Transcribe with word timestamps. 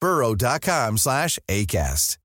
burrow.com 0.00 0.96
slash 0.96 1.38
ACAST. 1.48 2.19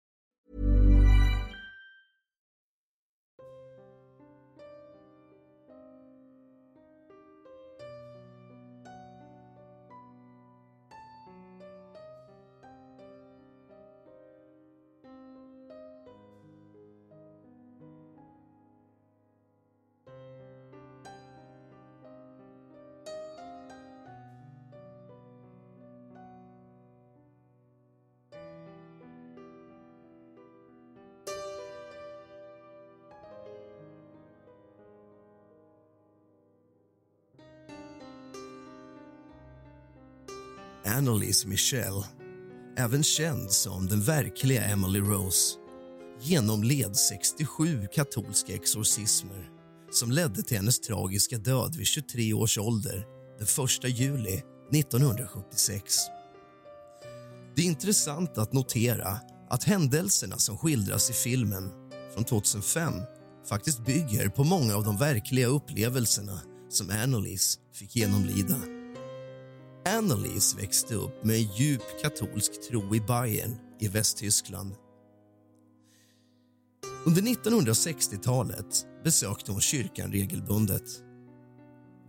Annalise 40.86 41.48
Michel, 41.48 42.04
även 42.78 43.04
känd 43.04 43.52
som 43.52 43.88
den 43.88 44.02
verkliga 44.02 44.64
Emily 44.64 45.00
Rose 45.00 45.58
genomled 46.22 46.96
67 46.96 47.88
katolska 47.94 48.54
exorcismer 48.54 49.50
som 49.92 50.12
ledde 50.12 50.44
till 50.44 50.58
hennes 50.58 50.80
tragiska 50.80 51.38
död 51.38 51.76
vid 51.76 51.88
23 51.88 52.34
års 52.34 52.58
ålder 52.58 53.06
den 53.40 53.66
1 53.66 54.00
juli 54.00 54.44
1976. 54.74 55.96
Det 57.56 57.62
är 57.62 57.66
intressant 57.66 58.38
att 58.38 58.54
notera 58.54 59.20
att 59.50 59.64
händelserna 59.64 60.38
som 60.38 60.58
skildras 60.58 61.10
i 61.10 61.14
filmen 61.14 61.72
från 62.14 62.24
2005 62.24 62.94
faktiskt 63.50 63.86
bygger 63.86 64.30
på 64.30 64.44
många 64.44 64.76
av 64.76 64.84
de 64.84 64.98
verkliga 64.98 65.48
upplevelserna 65.48 66.40
som 66.70 66.90
Annalise 66.90 67.60
fick 67.74 67.96
genomlida. 67.96 68.75
Annelies 69.86 70.56
växte 70.56 70.96
upp 70.96 71.26
med 71.26 71.36
en 71.36 71.54
djup 71.56 71.82
katolsk 72.02 72.70
tro 72.70 72.96
i 72.96 73.02
Bayern 73.02 73.56
i 73.80 73.88
Västtyskland. 73.88 74.76
Under 77.06 77.22
1960-talet 77.22 78.86
besökte 79.04 79.52
hon 79.52 79.62
kyrkan 79.62 80.12
regelbundet. 80.12 81.02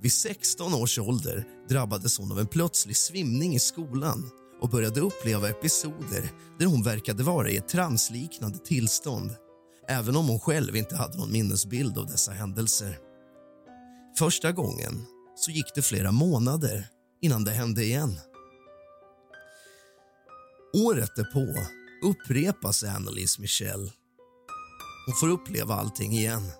Vid 0.01 0.13
16 0.13 0.75
års 0.75 0.99
ålder 0.99 1.45
drabbades 1.69 2.19
hon 2.19 2.33
av 2.33 2.41
en 2.41 2.47
plötslig 2.47 2.97
svimning 2.97 3.55
i 3.55 3.59
skolan 3.59 4.31
och 4.61 4.69
började 4.69 5.01
uppleva 5.01 5.49
episoder 5.49 6.33
där 6.59 6.67
hon 6.67 6.83
verkade 6.83 7.23
vara 7.23 7.51
i 7.51 7.57
ett 7.57 7.69
transliknande 7.69 8.59
tillstånd 8.59 9.31
även 9.89 10.17
om 10.17 10.29
hon 10.29 10.41
själv 10.41 10.77
inte 10.77 10.97
hade 10.97 11.19
någon 11.19 11.33
minnesbild 11.33 11.99
av 11.99 12.07
dessa 12.07 12.33
händelser. 12.33 12.99
Första 14.19 14.53
gången 14.53 15.05
så 15.37 15.51
gick 15.51 15.75
det 15.75 15.83
flera 15.83 16.13
månader 16.13 16.89
innan 17.21 17.45
det 17.45 17.51
hände 17.51 17.85
igen. 17.85 18.19
Året 20.75 21.17
därpå 21.17 21.67
upprepas 22.03 22.85
Annelies 22.85 23.39
Michel. 23.39 23.93
Hon 25.07 25.15
får 25.21 25.29
uppleva 25.29 25.75
allting 25.75 26.13
igen 26.13 26.53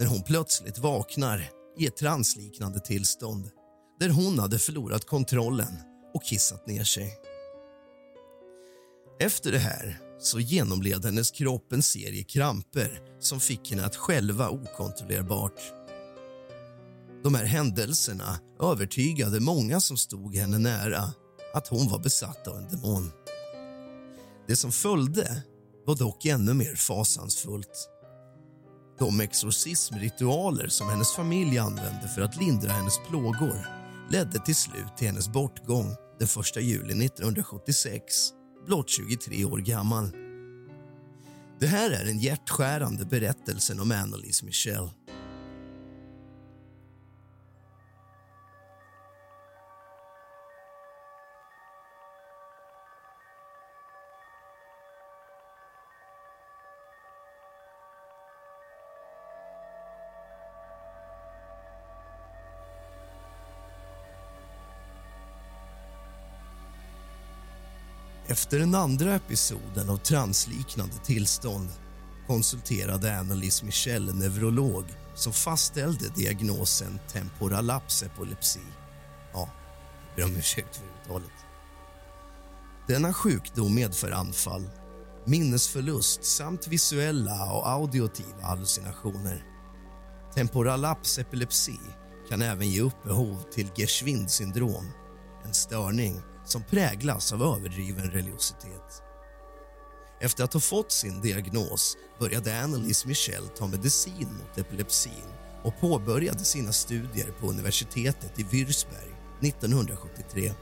när 0.00 0.06
hon 0.06 0.22
plötsligt 0.22 0.78
vaknar 0.78 1.50
i 1.78 1.86
ett 1.86 1.96
transliknande 1.96 2.80
tillstånd 2.80 3.50
där 4.00 4.08
hon 4.08 4.38
hade 4.38 4.58
förlorat 4.58 5.04
kontrollen 5.06 5.78
och 6.14 6.24
kissat 6.24 6.66
ner 6.66 6.84
sig. 6.84 7.16
Efter 9.20 9.52
det 9.52 9.58
här 9.58 9.98
så 10.18 10.40
genomled 10.40 11.04
hennes 11.04 11.30
kropp 11.30 11.72
en 11.72 11.82
serie 11.82 12.24
kramper 12.24 13.02
som 13.20 13.40
fick 13.40 13.70
henne 13.70 13.84
att 13.84 13.96
själva 13.96 14.50
okontrollerbart 14.50 15.60
de 17.22 17.34
här 17.34 17.44
händelserna 17.44 18.38
övertygade 18.60 19.40
många 19.40 19.80
som 19.80 19.96
stod 19.96 20.36
henne 20.36 20.58
nära 20.58 21.02
att 21.54 21.68
hon 21.68 21.88
var 21.88 21.98
besatt 21.98 22.48
av 22.48 22.56
en 22.56 22.68
demon. 22.68 23.12
Det 24.48 24.56
som 24.56 24.72
följde 24.72 25.42
var 25.86 25.96
dock 25.96 26.24
ännu 26.24 26.54
mer 26.54 26.74
fasansfullt. 26.74 27.88
De 28.98 29.20
exorcismritualer 29.20 30.68
som 30.68 30.88
hennes 30.88 31.12
familj 31.12 31.58
använde 31.58 32.08
för 32.14 32.22
att 32.22 32.40
lindra 32.40 32.72
hennes 32.72 32.98
plågor 33.08 33.66
ledde 34.10 34.38
till 34.38 34.56
slut 34.56 34.96
till 34.96 35.06
hennes 35.06 35.28
bortgång 35.28 35.96
den 36.18 36.28
1 36.40 36.56
juli 36.56 37.04
1976, 37.06 38.04
blott 38.66 38.90
23 38.90 39.44
år 39.44 39.58
gammal. 39.58 40.10
Det 41.60 41.66
här 41.66 41.90
är 41.90 42.04
den 42.04 42.18
hjärtskärande 42.18 43.04
berättelsen 43.04 43.80
om 43.80 43.92
Annelise 43.92 44.44
Michel. 44.44 44.90
Efter 68.30 68.58
den 68.58 68.74
andra 68.74 69.14
episoden 69.14 69.90
av 69.90 69.96
transliknande 69.96 70.94
tillstånd 71.04 71.68
konsulterade 72.26 73.18
Annalise 73.18 73.64
Michel 73.64 74.08
en 74.08 74.18
neurolog 74.18 74.84
som 75.14 75.32
fastställde 75.32 76.08
diagnosen 76.08 76.98
temporalapsepilepsi. 77.12 78.60
Ja, 79.32 79.48
jag 80.08 80.16
ber 80.16 80.32
om 80.32 80.38
ursäkt 80.38 80.76
för 80.76 80.84
uttalet. 80.84 81.32
Denna 82.86 83.12
sjukdom 83.12 83.74
medför 83.74 84.10
anfall, 84.10 84.70
minnesförlust 85.24 86.24
samt 86.24 86.66
visuella 86.66 87.52
och 87.52 87.68
auditiva 87.68 88.42
hallucinationer. 88.42 89.44
Temporalapsepilepsi 90.34 91.78
kan 92.28 92.42
även 92.42 92.70
ge 92.70 92.80
upphov 92.80 93.42
till 93.52 93.70
Geschwind 93.74 94.30
syndrom 94.30 94.86
en 95.44 95.54
störning 95.54 96.20
som 96.44 96.62
präglas 96.62 97.32
av 97.32 97.42
överdriven 97.42 98.10
religiositet. 98.10 99.02
Efter 100.20 100.44
att 100.44 100.52
ha 100.52 100.60
fått 100.60 100.92
sin 100.92 101.20
diagnos 101.20 101.96
började 102.18 102.60
Annelise 102.60 103.08
Michel 103.08 103.48
ta 103.48 103.66
medicin 103.66 104.28
mot 104.40 104.58
epilepsin 104.58 105.24
och 105.62 105.80
påbörjade 105.80 106.44
sina 106.44 106.72
studier 106.72 107.32
på 107.40 107.46
universitetet 107.46 108.38
i 108.38 108.42
Würzburg 108.42 109.16
1973. 109.40 110.52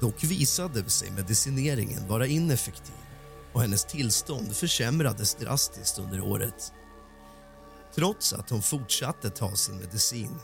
Dock 0.00 0.24
visade 0.24 0.90
sig 0.90 1.10
medicineringen 1.10 2.08
vara 2.08 2.26
ineffektiv 2.26 2.94
och 3.52 3.60
hennes 3.60 3.84
tillstånd 3.84 4.56
försämrades 4.56 5.34
drastiskt 5.34 5.98
under 5.98 6.20
året. 6.20 6.72
Trots 7.94 8.32
att 8.32 8.50
hon 8.50 8.62
fortsatte 8.62 9.30
ta 9.30 9.56
sin 9.56 9.76
medicin 9.76 10.38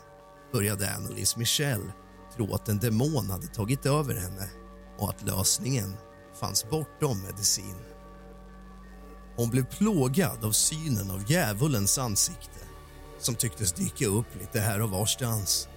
började 0.52 0.90
Annelise 0.90 1.38
Michel 1.38 1.92
tro 2.36 2.54
att 2.54 2.68
en 2.68 2.78
demon 2.78 3.30
hade 3.30 3.46
tagit 3.46 3.86
över 3.86 4.14
henne 4.14 4.50
och 4.98 5.10
att 5.10 5.22
lösningen 5.22 5.94
fanns 6.40 6.70
bortom 6.70 7.22
medicin. 7.22 7.74
Hon 9.36 9.50
blev 9.50 9.64
plågad 9.64 10.44
av 10.44 10.52
synen 10.52 11.10
av 11.10 11.30
djävulens 11.30 11.98
ansikte 11.98 12.58
som 13.18 13.34
tycktes 13.34 13.72
dyka 13.72 14.06
upp 14.06 14.40
lite 14.40 14.60
här 14.60 14.82
och 14.82 14.90
varstans. 14.90 15.68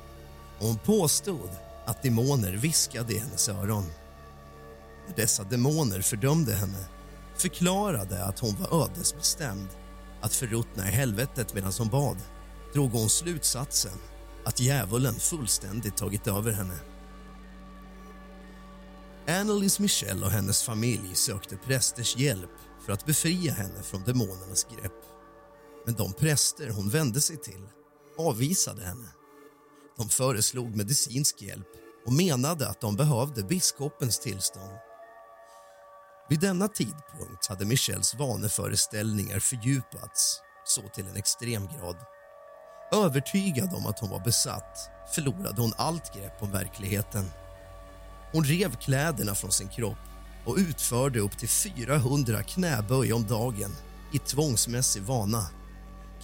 Och 0.60 0.68
hon 0.68 0.78
påstod 0.78 1.50
att 1.86 2.04
demoner 2.04 2.52
viskade 2.52 3.14
i 3.14 3.18
hennes 3.18 3.50
öron. 3.50 3.86
När 5.08 5.16
dessa 5.16 5.44
demoner 5.44 6.02
fördömde 6.02 6.54
henne 6.54 6.86
förklarade 7.38 8.26
att 8.26 8.40
hon 8.40 8.56
var 8.56 8.84
ödesbestämd 8.84 9.68
att 10.22 10.34
förruttna 10.34 10.88
i 10.88 10.92
helvetet 10.92 11.54
medan 11.54 11.72
hon 11.78 11.90
bad 11.90 12.18
drog 12.74 12.92
hon 12.92 13.10
slutsatsen 13.10 14.00
att 14.46 14.60
djävulen 14.60 15.16
fullständigt 15.16 15.98
tagit 15.98 16.28
över 16.28 16.52
henne. 16.52 16.80
Annelies 19.28 19.80
Michel 19.80 20.24
och 20.24 20.32
hennes 20.32 20.64
familj 20.64 21.16
sökte 21.16 21.58
prästers 21.58 22.18
hjälp 22.18 22.52
för 22.86 22.94
att 22.94 23.06
befria 23.06 23.54
henne 23.54 23.84
från 23.84 24.04
demonernas 24.04 24.64
grepp. 24.64 25.02
Men 25.86 25.96
de 25.96 26.14
präster 26.14 26.70
hon 26.70 26.90
vände 26.90 27.22
sig 27.22 27.38
till 27.38 27.68
avvisade 28.18 28.84
henne. 28.84 29.08
De 29.98 30.10
föreslog 30.10 30.76
medicinsk 30.76 31.42
hjälp 31.42 31.68
och 32.06 32.14
menade 32.14 32.70
att 32.70 32.82
de 32.82 32.96
behövde 32.96 33.44
biskopens 33.44 34.20
tillstånd. 34.20 34.78
Vid 36.30 36.40
denna 36.40 36.68
tidpunkt 36.68 37.48
hade 37.50 37.66
Michels 37.66 38.16
vaneföreställningar 38.16 39.40
fördjupats 39.40 40.42
så 40.66 40.82
till 40.82 41.08
en 41.08 41.16
extrem 41.16 41.68
grad. 41.68 41.98
Övertygad 43.04 43.74
om 43.74 43.88
att 43.88 44.00
hon 44.00 44.10
var 44.10 44.20
besatt 44.20 44.90
förlorade 45.16 45.62
hon 45.62 45.74
allt 45.78 46.14
grepp 46.16 46.44
om 46.44 46.52
verkligheten. 46.52 47.26
Hon 48.32 48.44
rev 48.44 48.76
kläderna 48.76 49.36
från 49.36 49.52
sin 49.52 49.68
kropp 49.68 49.98
och 50.46 50.58
utförde 50.58 51.20
upp 51.20 51.38
till 51.38 51.50
400 51.50 52.44
knäböj 52.44 53.14
om 53.14 53.28
dagen 53.28 53.76
i 54.14 54.20
tvångsmässig 54.20 55.04
vana. 55.04 55.48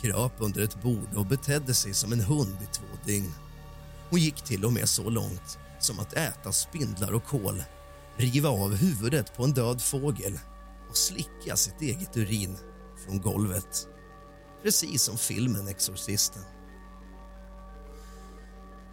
Kröp 0.01 0.33
under 0.37 0.61
ett 0.61 0.81
bord 0.81 1.15
och 1.15 1.25
betedde 1.25 1.73
sig 1.73 1.93
som 1.93 2.13
en 2.13 2.21
hund 2.21 2.57
i 2.61 2.65
två 2.65 2.85
dygn. 3.05 3.33
Hon 4.09 4.19
gick 4.19 4.41
till 4.41 4.65
och 4.65 4.73
med 4.73 4.89
så 4.89 5.09
långt 5.09 5.57
som 5.79 5.99
att 5.99 6.13
äta 6.13 6.51
spindlar 6.51 7.13
och 7.13 7.25
kol 7.25 7.63
riva 8.15 8.49
av 8.49 8.75
huvudet 8.75 9.35
på 9.35 9.43
en 9.43 9.53
död 9.53 9.81
fågel 9.81 10.39
och 10.89 10.97
slicka 10.97 11.55
sitt 11.55 11.81
eget 11.81 12.17
urin 12.17 12.57
från 13.05 13.21
golvet. 13.21 13.87
Precis 14.63 15.03
som 15.03 15.17
filmen 15.17 15.67
Exorcisten. 15.67 16.43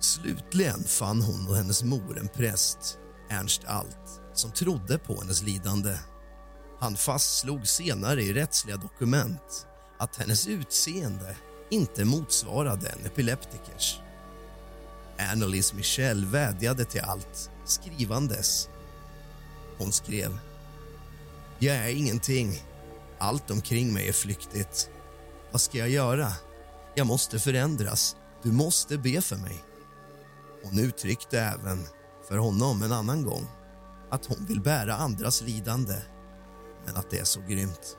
Slutligen 0.01 0.85
fann 0.85 1.23
hon 1.23 1.49
och 1.49 1.57
hennes 1.57 1.83
mor 1.83 2.19
en 2.19 2.29
präst, 2.29 2.99
Ernst 3.31 3.65
Alt 3.67 4.21
som 4.39 4.51
trodde 4.51 4.99
på 4.99 5.21
hennes 5.21 5.43
lidande. 5.43 5.99
Han 6.79 6.97
fastslog 6.97 7.69
senare 7.69 8.23
i 8.23 8.33
rättsliga 8.33 8.77
dokument 8.77 9.67
att 9.99 10.17
hennes 10.17 10.47
utseende 10.47 11.37
inte 11.71 12.05
motsvarade 12.05 12.89
en 12.89 13.07
epileptikers. 13.07 14.01
Annelies 15.33 15.75
Michel 15.75 16.25
vädjade 16.25 16.85
till 16.85 17.01
allt, 17.01 17.51
skrivandes. 17.65 18.69
Hon 19.79 19.93
skrev. 19.93 20.39
Jag 21.59 21.77
är 21.77 21.89
ingenting. 21.89 22.63
Allt 23.19 23.51
omkring 23.51 23.93
mig 23.93 24.09
är 24.09 24.13
flyktigt. 24.13 24.91
Vad 25.51 25.61
ska 25.61 25.79
jag 25.79 25.91
göra? 25.91 26.33
Jag 26.95 27.07
måste 27.07 27.39
förändras. 27.39 28.17
Du 28.43 28.53
måste 28.53 28.99
be 28.99 29.21
för 29.21 29.37
mig. 29.37 29.65
Hon 30.63 30.79
uttryckte 30.79 31.41
även 31.41 31.87
för 32.29 32.37
honom 32.37 32.83
en 32.83 32.93
annan 32.93 33.25
gång 33.25 33.47
att 34.11 34.27
hon 34.27 34.47
vill 34.47 34.61
bära 34.61 34.95
andras 34.95 35.43
lidande, 35.43 35.97
men 36.87 36.97
att 36.97 37.11
det 37.11 37.19
är 37.19 37.25
så 37.25 37.41
grymt. 37.41 37.97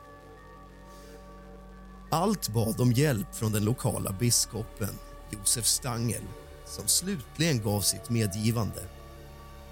Allt 2.11 2.49
bad 2.49 2.81
om 2.81 2.91
hjälp 2.91 3.35
från 3.35 3.51
den 3.51 3.65
lokala 3.65 4.11
biskopen 4.11 4.99
Josef 5.29 5.65
Stangel 5.65 6.23
som 6.65 6.87
slutligen 6.87 7.61
gav 7.61 7.81
sitt 7.81 8.09
medgivande. 8.09 8.81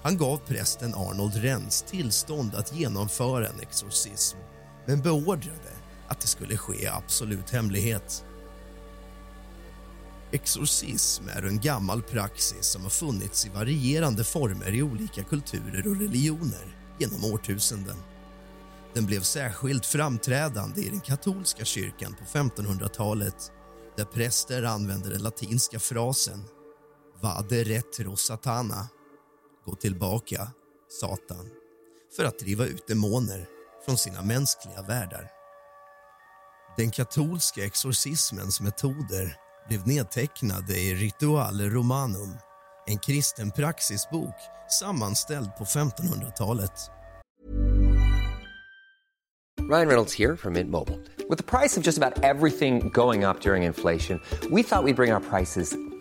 Han 0.04 0.18
gav 0.18 0.38
prästen 0.38 0.94
Arnold 0.94 1.36
Rens 1.36 1.82
tillstånd 1.82 2.56
att 2.56 2.76
genomföra 2.76 3.48
en 3.48 3.60
exorcism 3.60 4.38
men 4.86 5.02
beordrade 5.02 5.72
att 6.08 6.22
det 6.22 6.28
skulle 6.28 6.58
ske 6.58 6.84
i 6.84 6.88
absolut 6.88 7.50
hemlighet. 7.50 8.26
Exorcism 10.32 11.24
är 11.30 11.42
en 11.42 11.60
gammal 11.60 12.02
praxis 12.02 12.66
som 12.66 12.84
har 12.84 12.90
funnits 12.90 13.46
i 13.46 13.50
varierande 13.50 14.24
former 14.24 14.76
i 14.76 14.82
olika 14.82 15.24
kulturer 15.24 15.88
och 15.88 16.00
religioner 16.00 16.78
genom 17.00 17.34
årtusenden. 17.34 17.98
Den 18.94 19.06
blev 19.06 19.22
särskilt 19.22 19.86
framträdande 19.86 20.82
i 20.82 20.90
den 20.90 21.00
katolska 21.00 21.66
kyrkan 21.66 22.16
på 22.20 22.38
1500-talet 22.38 23.52
där 23.98 24.06
präster 24.06 24.64
använde 24.64 25.10
den 25.10 25.22
latinska 25.22 25.80
frasen 25.80 26.44
Vade 27.22 27.64
retro 27.64 28.16
satana, 28.16 28.88
gå 29.66 29.76
tillbaka, 29.76 30.52
Satan 30.90 31.50
för 32.16 32.24
att 32.24 32.40
driva 32.40 32.66
ut 32.66 32.88
demoner 32.88 33.48
från 33.86 33.98
sina 33.98 34.22
mänskliga 34.22 34.82
världar. 34.82 35.30
Den 36.78 36.92
katolska 36.92 37.66
exorcismens 37.66 38.62
metoder 38.62 39.38
blev 39.68 39.88
nedtecknade 39.88 40.74
i 40.74 40.96
Rituale 40.96 41.70
Romanum 41.70 42.38
en 42.88 42.98
kristen 42.98 43.52
praxisbok 43.52 44.36
sammanställd 44.80 45.50
på 45.58 45.64
1500-talet. 45.64 46.72
Ryan 49.70 49.88
Reynolds 49.88 50.20
här 50.20 50.36
från 50.36 50.54
Mint 50.54 50.70
Mobile. 50.70 50.98
Med 51.30 51.46
priset 51.46 51.84
på 51.84 51.88
nästan 51.88 52.14
allt 52.24 52.44
som 52.58 52.90
går 52.90 53.30
upp 53.30 53.46
under 53.46 53.56
inflationen, 53.56 54.20
trodde 54.30 54.56
vi 54.56 54.62
att 54.62 54.86
vi 54.86 54.94
skulle 54.94 54.94
bring 54.94 55.14
våra 55.14 55.20
priser 55.20 55.87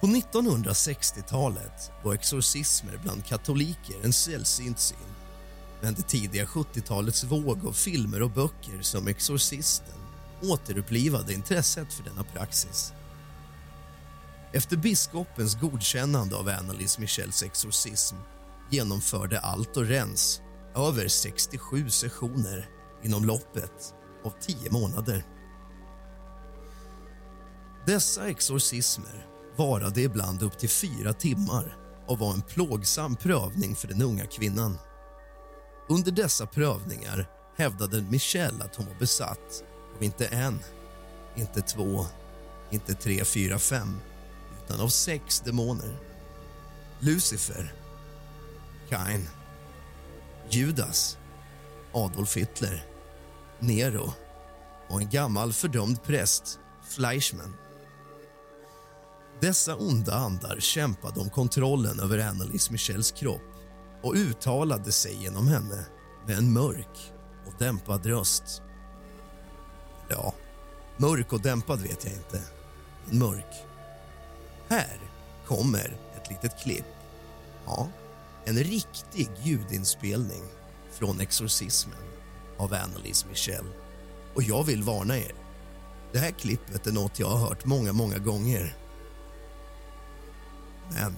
På 0.00 0.06
1960-talet 0.06 1.92
var 2.02 2.14
exorcismer 2.14 3.00
bland 3.02 3.24
katoliker 3.24 3.96
en 4.04 4.12
sällsynt 4.12 4.78
syn. 4.78 4.98
Men 5.80 5.94
det 5.94 6.02
tidiga 6.02 6.44
70-talets 6.44 7.24
våg 7.24 7.66
av 7.66 7.72
filmer 7.72 8.22
och 8.22 8.30
böcker 8.30 8.82
som 8.82 9.08
Exorcisten 9.08 9.98
återupplivade 10.42 11.34
intresset 11.34 11.92
för 11.92 12.04
denna 12.04 12.24
praxis. 12.24 12.92
Efter 14.52 14.76
biskopens 14.76 15.60
godkännande 15.60 16.36
av 16.36 16.48
Annalise 16.48 17.00
Michels 17.00 17.42
exorcism 17.42 18.16
genomförde 18.70 19.40
Alto 19.40 19.82
Rens 19.82 20.42
över 20.76 21.08
67 21.08 21.90
sessioner 21.90 22.68
inom 23.02 23.24
loppet 23.24 23.94
av 24.24 24.32
tio 24.40 24.70
månader. 24.70 25.24
Dessa 27.86 28.28
exorcismer 28.28 29.26
varade 29.58 30.00
ibland 30.00 30.42
upp 30.42 30.58
till 30.58 30.68
fyra 30.68 31.12
timmar 31.12 31.76
och 32.06 32.18
var 32.18 32.32
en 32.32 32.42
plågsam 32.42 33.16
prövning 33.16 33.76
för 33.76 33.88
den 33.88 34.02
unga 34.02 34.26
kvinnan. 34.26 34.78
Under 35.88 36.12
dessa 36.12 36.46
prövningar 36.46 37.30
hävdade 37.56 38.02
Michelle 38.02 38.64
att 38.64 38.76
hon 38.76 38.86
var 38.86 38.94
besatt 38.94 39.64
av 39.96 40.02
inte 40.02 40.26
en, 40.26 40.58
inte 41.36 41.60
två, 41.60 42.06
inte 42.70 42.94
tre, 42.94 43.24
fyra, 43.24 43.58
fem 43.58 44.00
utan 44.64 44.80
av 44.80 44.88
sex 44.88 45.40
demoner. 45.40 45.98
Lucifer, 47.00 47.74
Kain, 48.88 49.28
Judas, 50.50 51.18
Adolf 51.92 52.36
Hitler, 52.36 52.84
Nero 53.58 54.12
och 54.88 55.00
en 55.00 55.10
gammal 55.10 55.52
fördömd 55.52 56.02
präst, 56.02 56.58
Fleischmann. 56.88 57.54
Dessa 59.40 59.76
onda 59.76 60.14
andar 60.14 60.56
kämpade 60.60 61.20
om 61.20 61.30
kontrollen 61.30 62.00
över 62.00 62.18
Annelies 62.18 62.70
Michels 62.70 63.12
kropp 63.12 63.42
och 64.02 64.14
uttalade 64.14 64.92
sig 64.92 65.22
genom 65.22 65.48
henne 65.48 65.86
med 66.26 66.38
en 66.38 66.52
mörk 66.52 67.12
och 67.46 67.52
dämpad 67.58 68.06
röst. 68.06 68.62
Ja, 70.08 70.34
mörk 70.96 71.32
och 71.32 71.40
dämpad 71.40 71.80
vet 71.80 72.04
jag 72.04 72.12
inte, 72.12 72.42
men 73.06 73.18
mörk. 73.18 73.54
Här 74.68 75.00
kommer 75.46 75.96
ett 76.16 76.30
litet 76.30 76.62
klipp. 76.62 76.86
Ja, 77.66 77.88
en 78.44 78.56
riktig 78.56 79.30
ljudinspelning 79.42 80.42
från 80.92 81.20
exorcismen 81.20 81.98
av 82.56 82.74
Annelies 82.74 83.26
Michel. 83.26 83.64
Och 84.34 84.42
jag 84.42 84.64
vill 84.64 84.82
varna 84.82 85.18
er. 85.18 85.34
Det 86.12 86.18
här 86.18 86.30
klippet 86.30 86.86
är 86.86 86.92
något 86.92 87.18
jag 87.18 87.28
har 87.28 87.48
hört 87.48 87.64
många, 87.64 87.92
många 87.92 88.18
gånger. 88.18 88.76
Men 90.94 91.14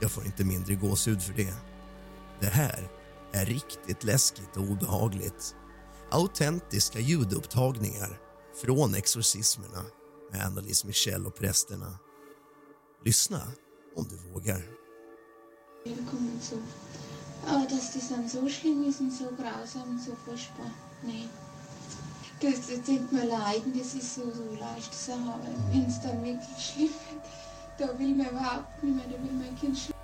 jag 0.00 0.10
får 0.10 0.26
inte 0.26 0.44
mindre 0.44 0.74
gåshud 0.74 1.22
för 1.22 1.32
det. 1.32 1.54
Det 2.40 2.46
här 2.46 2.88
är 3.32 3.46
riktigt 3.46 4.04
läskigt 4.04 4.56
och 4.56 4.62
obehagligt. 4.62 5.54
Autentiska 6.10 7.00
ljudupptagningar 7.00 8.20
från 8.62 8.94
exorcismerna 8.94 9.84
med 10.32 10.46
Annalise 10.46 10.86
Michel 10.86 11.26
och 11.26 11.34
prästerna. 11.34 11.98
Lyssna 13.04 13.42
om 13.96 14.06
du 14.08 14.16
vågar. 14.16 14.62
Willkommen 15.84 16.40
zu. 16.40 16.62
Aber 17.46 17.66
dass 17.68 17.92
das 17.94 18.08
dann 18.08 18.28
so 18.28 18.48
schlimm 18.48 18.84
ist 18.84 19.00
und 19.00 19.10
so 19.10 19.24
grausam 19.24 19.90
und 19.90 20.00
so 20.00 20.12
furchtbar, 20.24 20.70
nee. 21.02 21.28
Das, 22.40 22.68
das 22.68 22.86
denkt 22.86 23.12
man 23.12 23.28
leiden, 23.28 23.78
das 23.78 23.94
ist 23.94 24.14
so, 24.14 24.22
so 24.30 24.54
leicht 24.60 24.94
zu 24.94 25.12
haben. 25.12 25.54
Wenn 25.72 25.86
es 25.86 26.00
dann 26.02 26.24
wirklich 26.24 26.58
schlimm 26.58 26.90
wird, 27.10 27.22
Da 27.82 27.88
will 27.98 28.14
mehr 28.14 28.32
haben, 28.40 28.64
wie 28.80 28.92
meine 28.92 29.10
will 29.10 29.32
mein 29.32 29.58
Kind 29.58 29.76
schützen. 29.76 30.01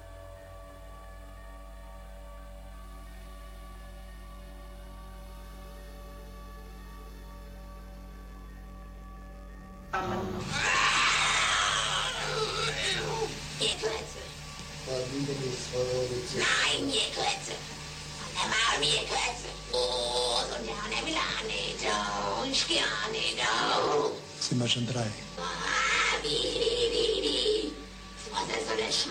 Was 28.78 28.90
ist 28.90 29.08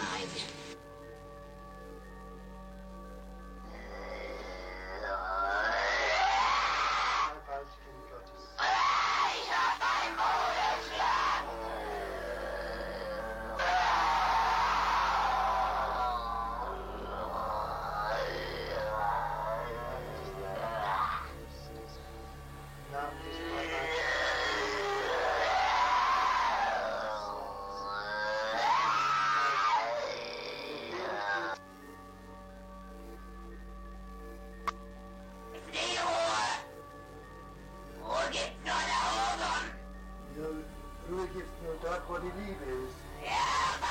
Liebes. 42.38 42.94
Ja, 43.25 43.82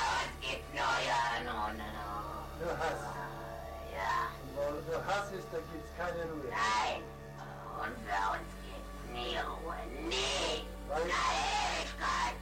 Nein. 6.51 7.03
Und 7.83 7.95
für 8.07 8.23
uns 8.33 8.51
gibt's 8.65 9.03
nie 9.13 9.37
Ruhe. 9.37 9.77
Nie. 10.09 10.65
nein, 10.89 11.03
Eine 11.03 11.05
Ewigkeit. 11.05 12.39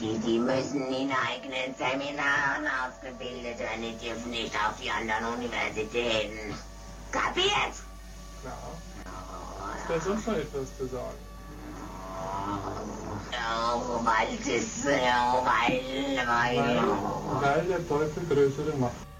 Die 0.00 0.38
müssen 0.38 0.88
in 0.88 1.10
eigenen 1.12 1.74
Seminaren 1.78 2.66
ausgebildet 2.82 3.58
werden, 3.60 3.82
die 3.82 4.06
dürfen 4.06 4.30
nicht 4.30 4.54
auf 4.56 4.74
die 4.82 4.90
anderen 4.90 5.34
Universitäten. 5.34 6.54
Kapiert? 7.12 7.74
Ja. 8.42 9.94
Ist 9.96 10.04
sonst 10.04 10.26
noch 10.26 10.34
etwas 10.34 10.76
zu 10.76 10.86
sagen? 10.86 11.18
Oh, 13.32 14.04
weil 14.04 14.36
das, 14.38 14.84
oh, 14.84 15.44
weil, 15.44 15.80
weil. 16.26 16.82
Weil 17.40 17.64
der 17.66 17.88
Teufel 17.88 18.24
größere 18.28 18.76
Macht. 18.76 19.13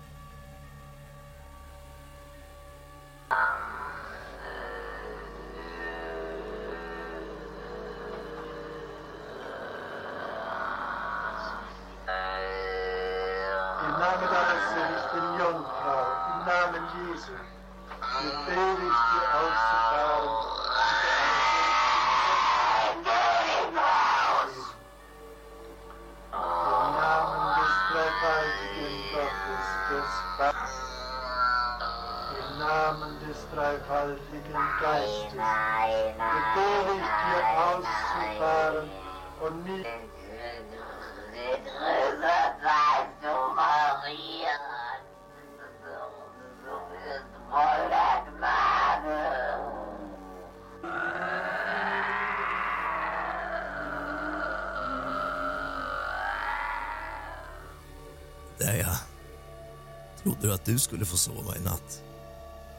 Trodde 60.45 60.57
du 60.57 60.61
att 60.61 60.65
du 60.65 60.79
skulle 60.79 61.05
få 61.05 61.17
sova 61.17 61.57
i 61.57 61.61
natt? 61.61 62.03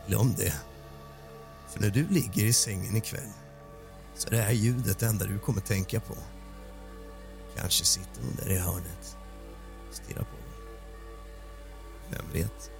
Glöm 0.07 0.33
det. 0.37 0.53
För 1.69 1.79
när 1.79 1.89
du 1.89 2.07
ligger 2.07 2.45
i 2.45 2.53
sängen 2.53 2.95
ikväll 2.95 3.29
så 4.15 4.27
är 4.27 4.31
det 4.31 4.41
här 4.41 4.51
ljudet 4.51 4.99
det 4.99 5.05
enda 5.05 5.25
du 5.25 5.39
kommer 5.39 5.61
tänka 5.61 5.99
på. 5.99 6.15
Kanske 7.57 7.85
sitter 7.85 8.21
hon 8.21 8.35
där 8.35 8.51
i 8.51 8.57
hörnet 8.57 9.17
och 9.89 9.95
stirrar 9.95 10.23
på 10.23 10.35
dig. 10.35 10.77
Vem 12.11 12.25
vet? 12.33 12.71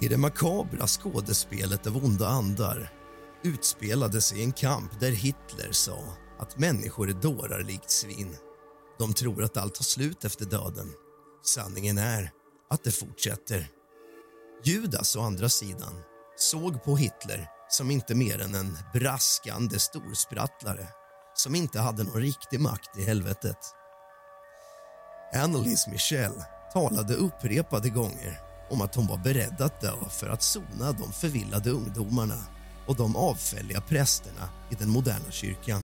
I 0.00 0.08
det 0.08 0.16
makabra 0.16 0.86
skådespelet 0.86 1.86
av 1.86 2.04
onda 2.04 2.28
andar 2.28 2.92
utspelade 3.42 4.20
sig 4.20 4.42
en 4.42 4.52
kamp 4.52 5.00
där 5.00 5.10
Hitler 5.10 5.72
sa 5.72 5.98
att 6.38 6.58
människor 6.58 7.08
är 7.08 7.14
dårar 7.14 7.62
likt 7.62 7.90
svin. 7.90 8.36
De 8.98 9.14
tror 9.14 9.42
att 9.42 9.56
allt 9.56 9.74
tar 9.74 9.84
slut 9.84 10.24
efter 10.24 10.44
döden. 10.44 10.92
Sanningen 11.44 11.98
är 11.98 12.30
att 12.70 12.84
det 12.84 12.90
fortsätter. 12.90 13.68
Judas, 14.64 15.16
å 15.16 15.20
andra 15.20 15.48
sidan, 15.48 16.02
såg 16.36 16.84
på 16.84 16.96
Hitler 16.96 17.48
som 17.68 17.90
inte 17.90 18.14
mer 18.14 18.40
än 18.40 18.54
en 18.54 18.78
braskande 18.92 19.78
storsprattlare 19.78 20.86
som 21.34 21.54
inte 21.54 21.80
hade 21.80 22.04
någon 22.04 22.20
riktig 22.20 22.60
makt 22.60 22.98
i 22.98 23.04
helvetet. 23.04 23.58
Annelise 25.34 25.90
Michel 25.90 26.32
talade 26.72 27.14
upprepade 27.14 27.88
gånger 27.88 28.40
om 28.70 28.80
att 28.80 28.94
hon 28.94 29.06
var 29.06 29.18
beredd 29.18 29.60
att 29.60 29.80
dö 29.80 30.08
för 30.10 30.28
att 30.28 30.42
sona 30.42 30.92
de 30.92 31.12
förvillade 31.12 31.70
ungdomarna 31.70 32.44
och 32.86 32.96
de 32.96 33.16
avfälliga 33.16 33.80
prästerna 33.80 34.48
i 34.70 34.74
den 34.74 34.90
moderna 34.90 35.30
kyrkan. 35.30 35.83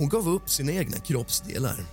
Hon 0.00 0.08
gav 0.08 0.28
upp 0.28 0.50
sina 0.50 0.72
egna 0.72 0.98
kroppsdelar. 0.98 1.84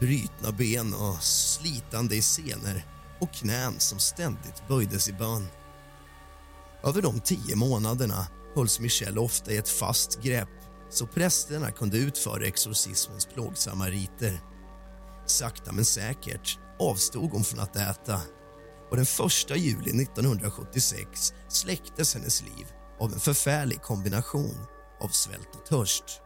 Brytna 0.00 0.52
ben 0.52 0.94
och 0.94 1.22
slitande 1.22 2.16
i 2.16 2.22
senor 2.22 2.82
och 3.20 3.32
knän 3.32 3.80
som 3.80 3.98
ständigt 3.98 4.68
böjdes 4.68 5.08
i 5.08 5.12
bön. 5.12 5.46
Över 6.84 7.02
de 7.02 7.20
tio 7.20 7.56
månaderna 7.56 8.26
hölls 8.54 8.80
Michelle 8.80 9.20
ofta 9.20 9.52
i 9.52 9.56
ett 9.56 9.68
fast 9.68 10.22
grepp 10.22 10.48
så 10.90 11.06
prästerna 11.06 11.70
kunde 11.70 11.98
utföra 11.98 12.46
exorcismens 12.46 13.26
plågsamma 13.26 13.86
riter. 13.86 14.40
Sakta 15.26 15.72
men 15.72 15.84
säkert 15.84 16.58
avstod 16.78 17.30
hon 17.30 17.44
från 17.44 17.60
att 17.60 17.76
äta 17.76 18.20
och 18.90 18.96
den 18.96 19.06
1 19.50 19.56
juli 19.56 20.02
1976 20.02 21.34
släcktes 21.48 22.14
hennes 22.14 22.42
liv 22.42 22.66
av 23.00 23.12
en 23.12 23.20
förfärlig 23.20 23.82
kombination 23.82 24.66
av 25.00 25.08
svält 25.08 25.54
och 25.54 25.66
törst. 25.66 26.22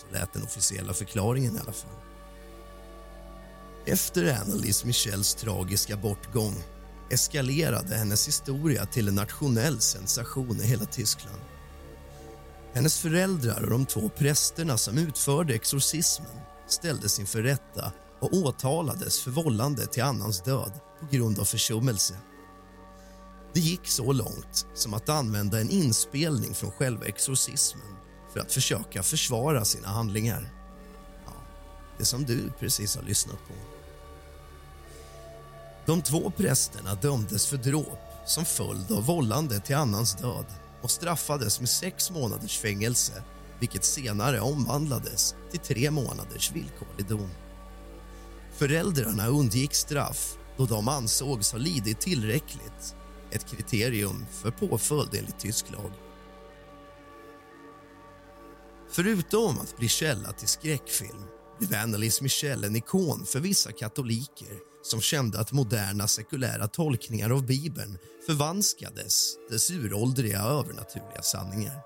Så 0.00 0.14
lät 0.14 0.32
den 0.32 0.42
officiella 0.42 0.94
förklaringen 0.94 1.56
i 1.56 1.58
alla 1.58 1.72
fall. 1.72 1.90
Efter 3.84 4.40
Annelies 4.40 4.84
Michels 4.84 5.34
tragiska 5.34 5.96
bortgång 5.96 6.54
eskalerade 7.10 7.96
hennes 7.96 8.28
historia 8.28 8.86
till 8.86 9.08
en 9.08 9.14
nationell 9.14 9.80
sensation 9.80 10.60
i 10.60 10.66
hela 10.66 10.84
Tyskland. 10.84 11.40
Hennes 12.72 12.98
föräldrar 12.98 13.62
och 13.62 13.70
de 13.70 13.86
två 13.86 14.08
prästerna 14.08 14.78
som 14.78 14.98
utförde 14.98 15.54
exorcismen 15.54 16.40
ställdes 16.68 17.18
inför 17.20 17.42
rätta 17.42 17.92
och 18.20 18.34
åtalades 18.34 19.20
för 19.20 19.30
vållande 19.30 19.86
till 19.86 20.02
annans 20.02 20.42
död 20.42 20.72
på 21.00 21.06
grund 21.10 21.38
av 21.38 21.44
försummelse. 21.44 22.14
Det 23.52 23.60
gick 23.60 23.88
så 23.88 24.12
långt 24.12 24.66
som 24.74 24.94
att 24.94 25.08
använda 25.08 25.60
en 25.60 25.70
inspelning 25.70 26.54
från 26.54 26.70
själva 26.70 27.06
exorcismen 27.06 27.99
för 28.32 28.40
att 28.40 28.52
försöka 28.52 29.02
försvara 29.02 29.64
sina 29.64 29.88
handlingar. 29.88 30.50
Ja, 31.26 31.32
det 31.98 32.04
som 32.04 32.24
du 32.24 32.52
precis 32.58 32.96
har 32.96 33.02
lyssnat 33.02 33.38
på. 33.48 33.54
De 35.86 36.02
två 36.02 36.30
prästerna 36.30 36.94
dömdes 36.94 37.46
för 37.46 37.56
dråp 37.56 37.98
som 38.26 38.44
följd 38.44 38.92
av 38.92 39.06
vållande 39.06 39.60
till 39.60 39.76
annans 39.76 40.14
död 40.14 40.46
och 40.82 40.90
straffades 40.90 41.60
med 41.60 41.68
sex 41.68 42.10
månaders 42.10 42.58
fängelse 42.58 43.22
vilket 43.58 43.84
senare 43.84 44.40
omvandlades 44.40 45.34
till 45.50 45.60
tre 45.60 45.90
månaders 45.90 46.52
villkorlig 46.52 47.06
dom. 47.08 47.30
Föräldrarna 48.52 49.26
undgick 49.26 49.74
straff 49.74 50.36
då 50.56 50.66
de 50.66 50.88
ansågs 50.88 51.52
ha 51.52 51.58
lidit 51.58 52.00
tillräckligt 52.00 52.96
ett 53.30 53.46
kriterium 53.46 54.26
för 54.30 54.50
påföljd 54.50 55.14
enligt 55.14 55.38
tysk 55.38 55.70
lag. 55.70 55.90
Förutom 58.92 59.58
att 59.60 59.76
bli 59.76 59.88
källa 59.88 60.32
till 60.32 60.48
skräckfilm 60.48 61.24
blev 61.58 61.80
Annelies 61.80 62.20
Michel 62.20 62.64
en 62.64 62.76
ikon 62.76 63.26
för 63.26 63.40
vissa 63.40 63.72
katoliker 63.72 64.58
som 64.82 65.00
kände 65.00 65.40
att 65.40 65.52
moderna 65.52 66.08
sekulära 66.08 66.68
tolkningar 66.68 67.30
av 67.30 67.46
Bibeln 67.46 67.98
förvanskades 68.26 69.34
dess 69.50 69.70
uråldriga 69.70 70.40
övernaturliga 70.40 71.22
sanningar. 71.22 71.82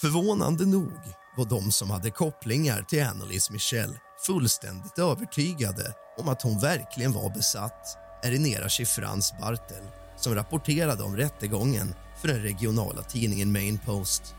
Förvånande 0.00 0.66
nog 0.66 0.92
var 1.36 1.44
de 1.44 1.72
som 1.72 1.90
hade 1.90 2.10
kopplingar 2.10 2.82
till 2.82 3.04
Annelies 3.04 3.50
Michel 3.50 3.98
fullständigt 4.26 4.98
övertygade 4.98 5.94
om 6.18 6.28
att 6.28 6.42
hon 6.42 6.60
verkligen 6.60 7.12
var 7.12 7.34
besatt 7.34 7.98
Erinera 8.22 8.68
Chiffrans 8.68 9.34
Bartel 9.40 9.84
som 10.16 10.34
rapporterade 10.34 11.02
om 11.02 11.16
rättegången 11.16 11.94
för 12.20 12.28
den 12.28 12.42
regionala 12.42 13.02
tidningen 13.02 13.52
Main 13.52 13.78
Post. 13.78 14.34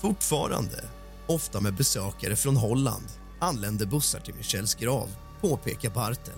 Fortfarande, 0.00 0.84
ofta 1.26 1.60
med 1.60 1.74
besökare 1.74 2.36
från 2.36 2.56
Holland 2.56 3.04
anländer 3.38 3.86
bussar 3.86 4.20
till 4.20 4.34
Michels 4.34 4.74
grav, 4.74 5.08
påpekar 5.40 5.90
Bartel. 5.90 6.34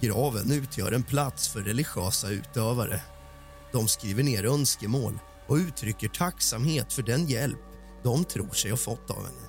Graven 0.00 0.52
utgör 0.52 0.92
en 0.92 1.02
plats 1.02 1.48
för 1.48 1.60
religiösa 1.60 2.28
utövare. 2.28 3.00
De 3.72 3.88
skriver 3.88 4.22
ner 4.22 4.44
önskemål 4.44 5.18
och 5.46 5.56
uttrycker 5.56 6.08
tacksamhet 6.08 6.92
för 6.92 7.02
den 7.02 7.26
hjälp 7.26 7.58
de 8.02 8.24
tror 8.24 8.50
sig 8.50 8.70
ha 8.70 8.78
fått 8.78 9.10
av 9.10 9.24
henne 9.24 9.46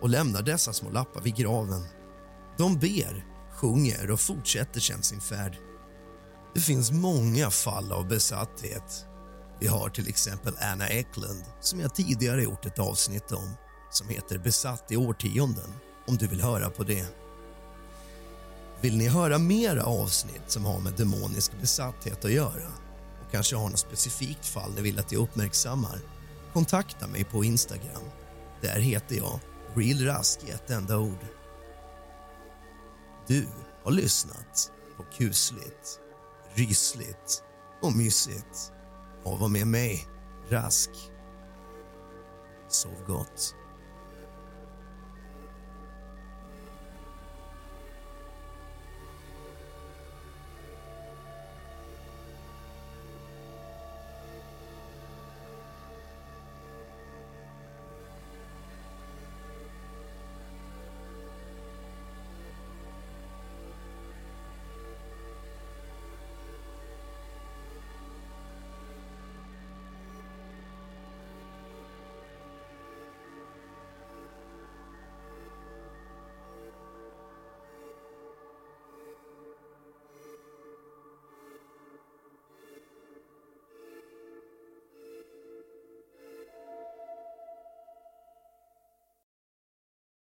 och 0.00 0.08
lämnar 0.08 0.42
dessa 0.42 0.72
små 0.72 0.90
lappar 0.90 1.20
vid 1.20 1.36
graven. 1.36 1.84
De 2.58 2.78
ber, 2.78 3.26
sjunger 3.52 4.10
och 4.10 4.20
fortsätter 4.20 4.80
sedan 4.80 5.02
sin 5.02 5.20
färd. 5.20 5.58
Det 6.54 6.60
finns 6.60 6.92
många 6.92 7.50
fall 7.50 7.92
av 7.92 8.08
besatthet. 8.08 9.06
Vi 9.60 9.66
har 9.66 9.88
till 9.88 10.08
exempel 10.08 10.56
Anna 10.60 10.88
Eklund 10.88 11.44
som 11.60 11.80
jag 11.80 11.94
tidigare 11.94 12.42
gjort 12.42 12.66
ett 12.66 12.78
avsnitt 12.78 13.32
om 13.32 13.54
som 13.90 14.08
heter 14.08 14.38
Besatt 14.38 14.92
i 14.92 14.96
årtionden, 14.96 15.72
om 16.06 16.16
du 16.16 16.26
vill 16.26 16.40
höra 16.40 16.70
på 16.70 16.84
det. 16.84 17.06
Vill 18.80 18.96
ni 18.96 19.08
höra 19.08 19.38
mera 19.38 19.84
avsnitt 19.84 20.42
som 20.46 20.64
har 20.64 20.80
med 20.80 20.92
demonisk 20.92 21.52
besatthet 21.60 22.24
att 22.24 22.32
göra 22.32 22.68
och 23.24 23.32
kanske 23.32 23.56
har 23.56 23.68
något 23.68 23.78
specifikt 23.78 24.46
fall 24.46 24.74
ni 24.74 24.82
vill 24.82 24.98
att 24.98 25.12
jag 25.12 25.22
uppmärksammar 25.22 25.98
kontakta 26.52 27.06
mig 27.06 27.24
på 27.24 27.44
Instagram. 27.44 28.02
Där 28.60 28.80
heter 28.80 29.16
jag 29.16 29.40
Real 29.74 30.00
Rask 30.00 30.40
i 30.46 30.50
ett 30.50 30.70
enda 30.70 30.98
ord. 30.98 31.26
Du 33.26 33.46
har 33.84 33.92
lyssnat 33.92 34.72
på 34.96 35.02
kusligt, 35.02 36.00
rysligt 36.54 37.42
och 37.82 37.96
mysigt 37.96 38.72
och 39.26 39.38
var 39.38 39.48
med 39.48 39.66
mig, 39.66 40.06
Rask. 40.48 40.90
Sov 42.68 43.04
gott. 43.06 43.54